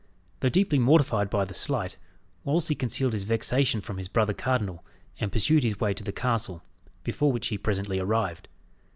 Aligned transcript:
Though 0.39 0.49
deeply 0.49 0.79
mortified 0.79 1.29
by 1.29 1.45
the 1.45 1.53
slight, 1.53 1.99
Wolsey 2.43 2.73
concealed 2.73 3.13
his 3.13 3.23
vexation 3.23 3.81
from 3.81 3.99
his 3.99 4.07
brother 4.07 4.33
cardinal, 4.33 4.83
and 5.19 5.31
pursued 5.31 5.63
his 5.63 5.79
way 5.79 5.93
to 5.93 6.03
the 6.03 6.11
castle, 6.11 6.63
before 7.03 7.31
which 7.31 7.49
he 7.49 7.57
presently 7.59 7.99
arrived. 7.99 8.47